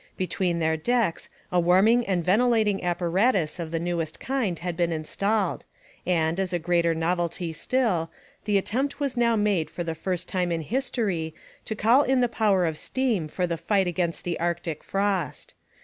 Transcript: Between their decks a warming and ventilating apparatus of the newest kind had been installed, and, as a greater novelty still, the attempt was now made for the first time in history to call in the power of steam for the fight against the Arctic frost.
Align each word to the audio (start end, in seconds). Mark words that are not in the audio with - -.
Between 0.17 0.57
their 0.57 0.77
decks 0.77 1.29
a 1.51 1.59
warming 1.59 2.07
and 2.07 2.25
ventilating 2.25 2.83
apparatus 2.83 3.59
of 3.59 3.69
the 3.69 3.79
newest 3.79 4.19
kind 4.19 4.57
had 4.57 4.75
been 4.75 4.91
installed, 4.91 5.63
and, 6.07 6.39
as 6.39 6.51
a 6.53 6.57
greater 6.57 6.95
novelty 6.95 7.53
still, 7.53 8.09
the 8.45 8.57
attempt 8.57 8.99
was 8.99 9.15
now 9.15 9.35
made 9.35 9.69
for 9.69 9.83
the 9.83 9.93
first 9.93 10.27
time 10.27 10.51
in 10.51 10.61
history 10.61 11.35
to 11.65 11.75
call 11.75 12.01
in 12.01 12.19
the 12.19 12.27
power 12.27 12.65
of 12.65 12.79
steam 12.79 13.27
for 13.27 13.45
the 13.45 13.57
fight 13.57 13.85
against 13.85 14.23
the 14.23 14.39
Arctic 14.39 14.83
frost. 14.83 15.53